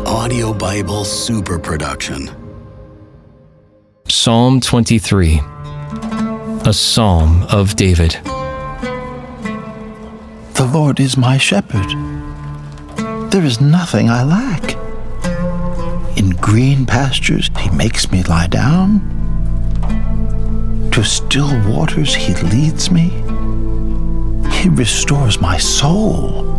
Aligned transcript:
audio 0.00 0.52
Bible 0.52 1.04
super 1.04 1.58
production. 1.58 2.30
Psalm 4.08 4.60
23, 4.60 5.40
a 6.64 6.72
psalm 6.72 7.42
of 7.44 7.76
David. 7.76 8.12
The 10.54 10.70
Lord 10.72 11.00
is 11.00 11.16
my 11.16 11.38
shepherd. 11.38 11.88
There 13.32 13.44
is 13.44 13.60
nothing 13.60 14.10
I 14.10 14.22
lack. 14.22 14.76
In 16.16 16.30
green 16.30 16.86
pastures, 16.86 17.50
he 17.58 17.70
makes 17.70 18.10
me 18.12 18.22
lie 18.24 18.46
down. 18.46 19.00
To 20.92 21.02
still 21.02 21.50
waters, 21.68 22.14
he 22.14 22.34
leads 22.34 22.90
me. 22.90 23.08
He 24.52 24.68
restores 24.68 25.40
my 25.40 25.56
soul. 25.58 26.51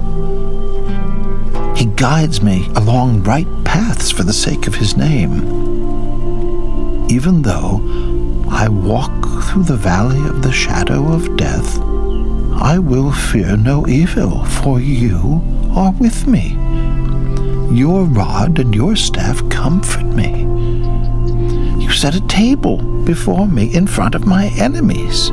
He 1.76 1.86
guides 1.86 2.42
me 2.42 2.70
along 2.76 3.24
right 3.24 3.48
paths 3.64 4.12
for 4.12 4.24
the 4.24 4.34
sake 4.34 4.68
of 4.68 4.76
his 4.76 4.96
name. 4.96 5.34
Even 7.10 7.42
though 7.42 7.82
I 8.50 8.68
walk 8.68 9.44
through 9.44 9.64
the 9.64 9.76
valley 9.76 10.20
of 10.28 10.42
the 10.42 10.52
shadow 10.52 11.12
of 11.12 11.36
death, 11.36 11.80
I 12.54 12.78
will 12.80 13.12
fear 13.12 13.58
no 13.58 13.88
evil, 13.88 14.46
for 14.46 14.80
you 14.80 15.42
are 15.76 15.92
with 15.92 16.28
me. 16.28 16.58
Your 17.72 18.04
rod 18.06 18.60
and 18.60 18.74
your 18.74 18.96
staff 18.96 19.48
comfort 19.50 20.06
me. 20.06 20.42
You 21.84 21.92
set 21.92 22.16
a 22.16 22.28
table 22.28 22.78
before 23.04 23.48
me 23.48 23.74
in 23.74 23.88
front 23.88 24.14
of 24.14 24.28
my 24.28 24.48
enemies. 24.60 25.30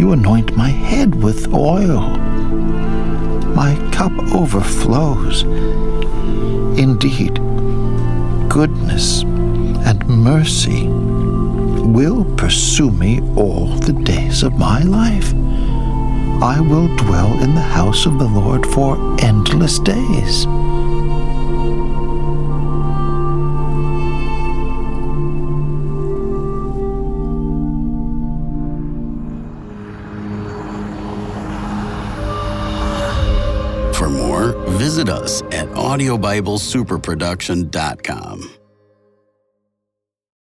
You 0.00 0.12
anoint 0.12 0.56
my 0.56 0.68
head 0.68 1.22
with 1.22 1.52
oil. 1.52 2.16
Cup 3.96 4.12
overflows. 4.34 5.44
Indeed, 6.78 7.36
goodness 8.50 9.22
and 9.22 10.06
mercy 10.06 10.86
will 10.86 12.26
pursue 12.36 12.90
me 12.90 13.22
all 13.36 13.68
the 13.68 13.94
days 13.94 14.42
of 14.42 14.58
my 14.58 14.82
life. 14.82 15.32
I 16.42 16.60
will 16.60 16.94
dwell 16.96 17.42
in 17.42 17.54
the 17.54 17.62
house 17.62 18.04
of 18.04 18.18
the 18.18 18.28
Lord 18.28 18.66
for 18.66 18.98
endless 19.22 19.78
days. 19.78 20.44
Visit 34.78 35.08
us 35.08 35.42
at 35.42 35.68
audiobiblesuperproduction.com. 35.70 38.65